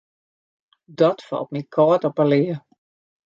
[1.01, 2.57] Dat falt my kâld op 'e lea.